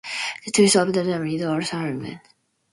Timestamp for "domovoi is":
1.03-1.43